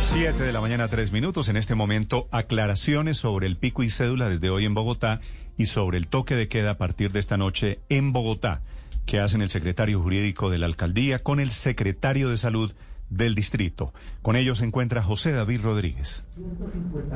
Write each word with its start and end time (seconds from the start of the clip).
7 0.00 0.42
de 0.42 0.52
la 0.52 0.60
mañana, 0.60 0.88
tres 0.88 1.12
minutos. 1.12 1.48
En 1.48 1.56
este 1.56 1.74
momento, 1.74 2.28
aclaraciones 2.30 3.18
sobre 3.18 3.46
el 3.46 3.56
pico 3.56 3.82
y 3.82 3.90
cédula 3.90 4.28
desde 4.28 4.48
hoy 4.48 4.64
en 4.64 4.74
Bogotá 4.74 5.20
y 5.56 5.66
sobre 5.66 5.98
el 5.98 6.06
toque 6.06 6.36
de 6.36 6.48
queda 6.48 6.72
a 6.72 6.78
partir 6.78 7.12
de 7.12 7.20
esta 7.20 7.36
noche 7.36 7.80
en 7.88 8.12
Bogotá, 8.12 8.62
que 9.06 9.18
hacen 9.20 9.42
el 9.42 9.50
secretario 9.50 10.00
jurídico 10.00 10.50
de 10.50 10.58
la 10.58 10.66
alcaldía 10.66 11.18
con 11.18 11.40
el 11.40 11.50
secretario 11.50 12.30
de 12.30 12.36
salud 12.36 12.72
del 13.10 13.34
distrito. 13.34 13.92
Con 14.22 14.36
ellos 14.36 14.58
se 14.58 14.66
encuentra 14.66 15.02
José 15.02 15.32
David 15.32 15.62
Rodríguez. 15.62 16.24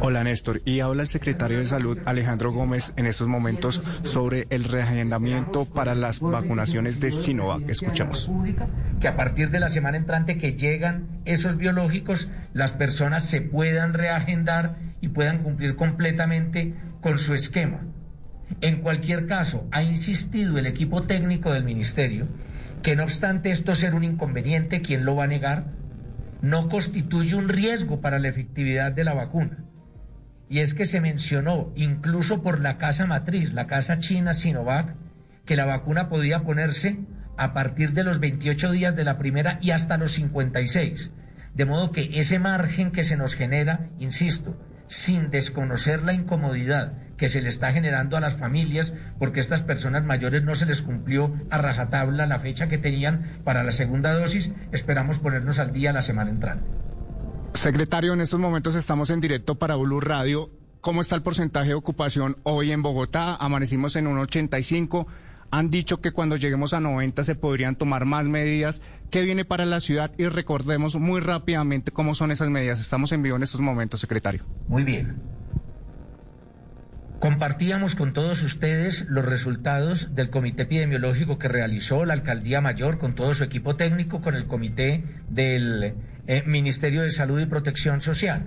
Hola 0.00 0.24
Néstor, 0.24 0.62
y 0.64 0.80
habla 0.80 1.02
el 1.02 1.08
secretario 1.08 1.58
de 1.58 1.66
Salud 1.66 1.98
Alejandro 2.04 2.50
Gómez 2.52 2.94
en 2.96 3.06
estos 3.06 3.28
momentos 3.28 3.82
sobre 4.02 4.46
el 4.50 4.64
reagendamiento 4.64 5.66
para 5.66 5.94
las 5.94 6.20
vacunaciones 6.20 6.98
de 7.00 7.12
Sinovac. 7.12 7.68
Escuchamos. 7.68 8.30
Que 9.00 9.08
a 9.08 9.16
partir 9.16 9.50
de 9.50 9.60
la 9.60 9.68
semana 9.68 9.96
entrante 9.96 10.38
que 10.38 10.54
llegan 10.54 11.20
esos 11.24 11.56
biológicos, 11.56 12.30
las 12.54 12.72
personas 12.72 13.24
se 13.24 13.40
puedan 13.40 13.94
reagendar 13.94 14.76
y 15.00 15.08
puedan 15.08 15.42
cumplir 15.42 15.76
completamente 15.76 16.74
con 17.00 17.18
su 17.18 17.34
esquema. 17.34 17.86
En 18.60 18.80
cualquier 18.80 19.26
caso, 19.26 19.66
ha 19.72 19.82
insistido 19.82 20.58
el 20.58 20.66
equipo 20.66 21.04
técnico 21.04 21.52
del 21.52 21.64
ministerio 21.64 22.28
que 22.82 22.96
no 22.96 23.04
obstante 23.04 23.52
esto 23.52 23.74
ser 23.74 23.94
un 23.94 24.04
inconveniente, 24.04 24.82
¿quién 24.82 25.04
lo 25.04 25.16
va 25.16 25.24
a 25.24 25.28
negar? 25.28 25.82
no 26.42 26.68
constituye 26.68 27.36
un 27.36 27.48
riesgo 27.48 28.00
para 28.00 28.18
la 28.18 28.28
efectividad 28.28 28.92
de 28.92 29.04
la 29.04 29.14
vacuna. 29.14 29.64
Y 30.50 30.58
es 30.58 30.74
que 30.74 30.84
se 30.84 31.00
mencionó, 31.00 31.72
incluso 31.76 32.42
por 32.42 32.60
la 32.60 32.76
casa 32.76 33.06
matriz, 33.06 33.54
la 33.54 33.68
casa 33.68 34.00
china 34.00 34.34
Sinovac, 34.34 34.94
que 35.46 35.56
la 35.56 35.64
vacuna 35.64 36.08
podía 36.08 36.42
ponerse 36.42 36.98
a 37.38 37.54
partir 37.54 37.92
de 37.92 38.04
los 38.04 38.18
28 38.18 38.72
días 38.72 38.94
de 38.94 39.04
la 39.04 39.18
primera 39.18 39.58
y 39.62 39.70
hasta 39.70 39.96
los 39.96 40.12
56. 40.12 41.12
De 41.54 41.64
modo 41.64 41.92
que 41.92 42.18
ese 42.18 42.38
margen 42.38 42.92
que 42.92 43.04
se 43.04 43.16
nos 43.16 43.34
genera, 43.34 43.90
insisto, 43.98 44.56
sin 44.86 45.30
desconocer 45.30 46.02
la 46.02 46.12
incomodidad 46.12 46.94
que 47.16 47.28
se 47.28 47.40
le 47.40 47.48
está 47.48 47.72
generando 47.72 48.16
a 48.16 48.20
las 48.20 48.36
familias 48.36 48.94
porque 49.18 49.40
estas 49.40 49.62
personas 49.62 50.04
mayores 50.04 50.42
no 50.42 50.54
se 50.54 50.66
les 50.66 50.82
cumplió 50.82 51.32
a 51.50 51.58
rajatabla 51.58 52.26
la 52.26 52.40
fecha 52.40 52.68
que 52.68 52.78
tenían 52.78 53.40
para 53.44 53.62
la 53.62 53.72
segunda 53.72 54.12
dosis. 54.12 54.52
Esperamos 54.72 55.18
ponernos 55.18 55.58
al 55.58 55.72
día 55.72 55.92
la 55.92 56.02
semana 56.02 56.30
entrante. 56.30 56.66
Secretario, 57.54 58.14
en 58.14 58.22
estos 58.22 58.40
momentos 58.40 58.74
estamos 58.74 59.10
en 59.10 59.20
directo 59.20 59.54
para 59.54 59.76
Blue 59.76 60.00
Radio. 60.00 60.50
¿Cómo 60.80 61.00
está 61.00 61.14
el 61.14 61.22
porcentaje 61.22 61.68
de 61.68 61.74
ocupación 61.74 62.38
hoy 62.42 62.72
en 62.72 62.82
Bogotá? 62.82 63.36
Amanecimos 63.36 63.94
en 63.94 64.08
un 64.08 64.18
85. 64.18 65.06
Han 65.52 65.70
dicho 65.70 66.00
que 66.00 66.12
cuando 66.12 66.36
lleguemos 66.36 66.72
a 66.72 66.80
90 66.80 67.24
se 67.24 67.34
podrían 67.34 67.76
tomar 67.76 68.06
más 68.06 68.26
medidas. 68.26 68.80
¿Qué 69.10 69.20
viene 69.20 69.44
para 69.44 69.66
la 69.66 69.80
ciudad? 69.80 70.10
Y 70.16 70.26
recordemos 70.28 70.96
muy 70.96 71.20
rápidamente 71.20 71.92
cómo 71.92 72.14
son 72.14 72.30
esas 72.30 72.48
medidas. 72.48 72.80
Estamos 72.80 73.12
en 73.12 73.22
vivo 73.22 73.36
en 73.36 73.42
estos 73.42 73.60
momentos, 73.60 74.00
secretario. 74.00 74.46
Muy 74.66 74.82
bien. 74.82 75.20
Compartíamos 77.20 77.96
con 77.96 78.14
todos 78.14 78.42
ustedes 78.42 79.04
los 79.10 79.26
resultados 79.26 80.14
del 80.14 80.30
comité 80.30 80.62
epidemiológico 80.62 81.38
que 81.38 81.48
realizó 81.48 82.06
la 82.06 82.14
alcaldía 82.14 82.62
mayor 82.62 82.98
con 82.98 83.14
todo 83.14 83.34
su 83.34 83.44
equipo 83.44 83.76
técnico, 83.76 84.22
con 84.22 84.34
el 84.34 84.46
comité 84.46 85.04
del 85.28 85.94
eh, 86.26 86.42
Ministerio 86.46 87.02
de 87.02 87.10
Salud 87.10 87.38
y 87.38 87.44
Protección 87.44 88.00
Social. 88.00 88.46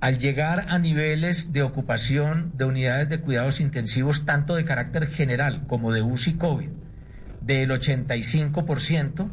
Al 0.00 0.18
llegar 0.18 0.66
a 0.68 0.78
niveles 0.78 1.52
de 1.52 1.62
ocupación 1.62 2.52
de 2.56 2.64
unidades 2.64 3.08
de 3.10 3.20
cuidados 3.20 3.60
intensivos, 3.60 4.24
tanto 4.24 4.54
de 4.54 4.64
carácter 4.64 5.08
general 5.08 5.66
como 5.66 5.92
de 5.92 6.00
UCI 6.00 6.34
COVID, 6.34 6.70
del 7.42 7.70
85%, 7.70 9.30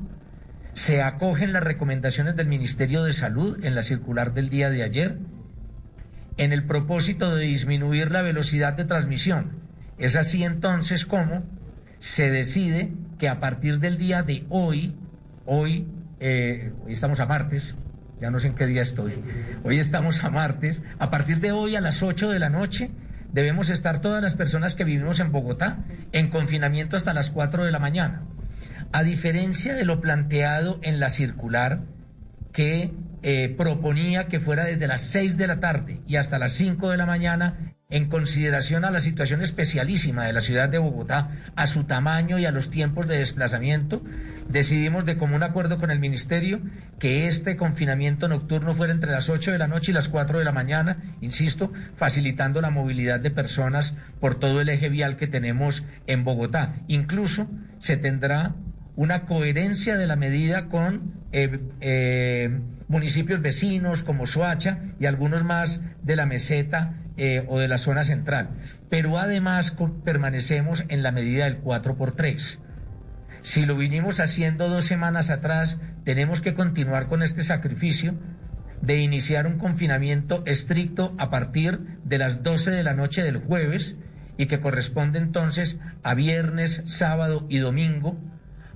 se 0.74 1.02
acogen 1.02 1.54
las 1.54 1.64
recomendaciones 1.64 2.36
del 2.36 2.48
Ministerio 2.48 3.04
de 3.04 3.14
Salud 3.14 3.64
en 3.64 3.76
la 3.76 3.84
circular 3.84 4.34
del 4.34 4.50
día 4.50 4.70
de 4.70 4.84
ayer 4.84 5.18
en 6.38 6.54
el 6.54 6.66
propósito 6.66 7.36
de 7.36 7.46
disminuir 7.46 8.12
la 8.12 8.22
velocidad 8.22 8.74
de 8.74 8.86
transmisión. 8.86 9.60
Es 9.98 10.16
así 10.16 10.44
entonces 10.44 11.06
como 11.06 11.44
se 12.00 12.30
decide 12.30 12.92
que 13.18 13.28
a 13.28 13.40
partir 13.40 13.80
del 13.80 13.98
día 13.98 14.22
de 14.22 14.46
hoy, 14.50 14.96
hoy, 15.46 15.88
eh, 16.20 16.72
estamos 16.88 17.20
a 17.20 17.26
martes, 17.26 17.76
ya 18.22 18.32
no 18.32 18.40
sé 18.40 18.48
en 18.48 18.56
qué 18.56 18.66
día 18.66 18.82
estoy. 18.82 19.14
Hoy 19.64 19.80
estamos 19.80 20.24
a 20.24 20.30
martes. 20.30 20.82
A 21.00 21.10
partir 21.10 21.40
de 21.40 21.52
hoy 21.52 21.76
a 21.76 21.82
las 21.82 22.02
8 22.02 22.30
de 22.30 22.40
la 22.40 22.50
noche 22.50 22.92
debemos 23.32 23.70
estar 23.70 24.02
todas 24.02 24.24
las 24.24 24.34
personas 24.34 24.76
que 24.76 24.84
vivimos 24.84 25.20
en 25.20 25.32
Bogotá 25.32 25.80
en 26.12 26.30
confinamiento 26.30 26.98
hasta 26.98 27.14
las 27.14 27.30
4 27.30 27.66
de 27.66 27.72
la 27.72 27.80
mañana. 27.80 28.24
A 28.92 29.04
diferencia 29.04 29.76
de 29.76 29.86
lo 29.86 30.02
planteado 30.02 30.80
en 30.82 31.00
la 31.00 31.10
circular 31.10 31.82
que 32.52 32.92
eh, 33.22 33.54
proponía 33.58 34.28
que 34.28 34.40
fuera 34.40 34.64
desde 34.66 34.88
las 34.88 35.02
6 35.02 35.38
de 35.38 35.48
la 35.48 35.60
tarde 35.60 36.02
y 36.08 36.16
hasta 36.16 36.40
las 36.40 36.54
5 36.54 36.90
de 36.90 36.98
la 36.98 37.06
mañana 37.06 37.76
en 37.90 38.10
consideración 38.10 38.84
a 38.84 38.92
la 38.92 39.00
situación 39.00 39.42
especialísima 39.42 40.26
de 40.26 40.34
la 40.34 40.42
ciudad 40.42 40.68
de 40.68 40.78
Bogotá, 40.78 41.52
a 41.56 41.68
su 41.68 41.86
tamaño 41.86 42.38
y 42.38 42.46
a 42.46 42.52
los 42.52 42.70
tiempos 42.70 43.08
de 43.08 43.20
desplazamiento, 43.20 44.04
decidimos 44.50 45.06
de 45.06 45.18
común 45.18 45.44
acuerdo 45.44 45.80
con 45.80 45.92
el 45.92 46.00
Ministerio 46.00 46.62
que 47.00 47.28
este 47.28 47.58
confinamiento 47.58 48.28
nocturno 48.28 48.74
fuera 48.74 48.94
entre 48.94 49.12
las 49.12 49.30
8 49.30 49.52
de 49.52 49.58
la 49.58 49.68
noche 49.68 49.92
y 49.92 49.94
las 49.94 50.10
4 50.10 50.40
de 50.40 50.46
la 50.46 50.52
mañana, 50.52 51.16
insisto, 51.22 51.72
facilitando 51.96 52.62
la 52.62 52.70
movilidad 52.70 53.20
de 53.20 53.32
personas 53.32 53.96
por 54.20 54.36
todo 54.36 54.62
el 54.62 54.70
eje 54.70 54.90
vial 54.90 55.16
que 55.16 55.28
tenemos 55.28 55.86
en 56.08 56.24
Bogotá. 56.24 56.76
Incluso 56.88 57.48
se 57.80 57.98
tendrá 57.98 58.56
una 58.96 59.26
coherencia 59.26 59.98
de 59.98 60.08
la 60.08 60.16
medida 60.16 60.70
con 60.70 61.14
eh, 61.32 61.60
eh, 61.82 62.60
municipios 62.88 63.42
vecinos 63.42 64.02
como 64.02 64.26
Soacha 64.26 64.80
y 65.00 65.06
algunos 65.06 65.44
más 65.44 65.82
de 66.02 66.16
la 66.16 66.26
meseta 66.26 66.96
eh, 67.16 67.46
o 67.48 67.60
de 67.60 67.68
la 67.68 67.78
zona 67.78 68.04
central. 68.04 68.50
Pero 68.90 69.18
además 69.18 69.78
permanecemos 70.04 70.86
en 70.88 71.04
la 71.04 71.12
medida 71.12 71.46
del 71.46 71.58
4 71.58 71.96
por 71.96 72.16
3 72.16 72.60
Si 73.48 73.66
lo 73.66 73.78
vinimos 73.78 74.20
haciendo 74.20 74.68
dos 74.68 74.84
semanas 74.84 75.30
atrás, 75.30 75.80
tenemos 76.04 76.42
que 76.42 76.54
continuar 76.54 77.08
con 77.08 77.24
este 77.24 77.44
sacrificio 77.44 78.14
de 78.82 79.00
iniciar 79.00 79.48
un 79.48 79.58
confinamiento 79.58 80.44
estricto 80.46 81.16
a 81.18 81.30
partir 81.30 81.80
de 82.04 82.18
las 82.18 82.44
12 82.44 82.72
de 82.72 82.84
la 82.84 82.94
noche 82.94 83.24
del 83.24 83.38
jueves 83.38 83.96
y 84.38 84.48
que 84.48 84.60
corresponde 84.60 85.20
entonces 85.20 85.80
a 86.04 86.14
viernes, 86.14 86.84
sábado 86.88 87.46
y 87.48 87.60
domingo 87.60 88.20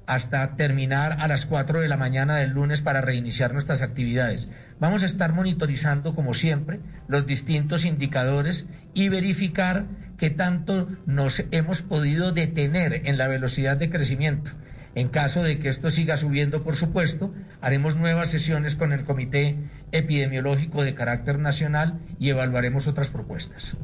hasta 0.05 0.55
terminar 0.55 1.17
a 1.19 1.27
las 1.27 1.45
4 1.45 1.81
de 1.81 1.89
la 1.89 1.97
mañana 1.97 2.37
del 2.37 2.51
lunes 2.51 2.79
para 2.79 3.01
reiniciar 3.01 3.51
nuestras 3.51 3.81
actividades. 3.81 4.47
Vamos 4.79 5.03
a 5.03 5.07
estar 5.07 5.33
monitorizando, 5.33 6.15
como 6.15 6.33
siempre, 6.33 6.79
los 7.09 7.27
distintos 7.27 7.83
indicadores 7.83 8.67
y 8.93 9.09
verificar 9.09 9.85
qué 10.21 10.29
tanto 10.29 10.87
nos 11.07 11.43
hemos 11.49 11.81
podido 11.81 12.31
detener 12.31 13.07
en 13.07 13.17
la 13.17 13.27
velocidad 13.27 13.75
de 13.77 13.89
crecimiento. 13.89 14.51
En 14.93 15.09
caso 15.09 15.41
de 15.41 15.57
que 15.57 15.67
esto 15.67 15.89
siga 15.89 16.15
subiendo, 16.15 16.61
por 16.61 16.75
supuesto, 16.75 17.33
haremos 17.59 17.95
nuevas 17.95 18.29
sesiones 18.29 18.75
con 18.75 18.93
el 18.93 19.03
Comité 19.03 19.57
Epidemiológico 19.91 20.83
de 20.83 20.93
carácter 20.93 21.39
nacional 21.39 21.99
y 22.19 22.29
evaluaremos 22.29 22.85
otras 22.85 23.09
propuestas. 23.09 23.75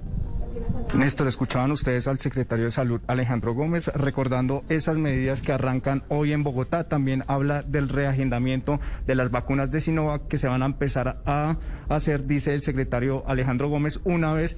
Néstor, 0.96 1.28
escuchaban 1.28 1.72
ustedes 1.72 2.08
al 2.08 2.20
secretario 2.20 2.66
de 2.66 2.72
Salud 2.72 3.02
Alejandro 3.08 3.54
Gómez 3.54 3.88
recordando 3.88 4.64
esas 4.70 4.98
medidas 4.98 5.42
que 5.42 5.52
arrancan 5.52 6.04
hoy 6.08 6.34
en 6.34 6.44
Bogotá. 6.44 6.88
También 6.88 7.24
habla 7.28 7.64
del 7.64 7.90
reagendamiento 7.90 8.80
de 9.06 9.16
las 9.16 9.32
vacunas 9.32 9.72
de 9.72 9.82
Sinovac 9.82 10.28
que 10.28 10.38
se 10.38 10.48
van 10.48 10.64
a 10.64 10.68
empezar 10.68 11.22
a 11.26 11.58
hacer, 11.90 12.26
dice 12.26 12.54
el 12.54 12.62
secretario 12.62 13.24
Alejandro 13.28 13.70
Gómez, 13.70 14.00
una 14.04 14.34
vez 14.34 14.58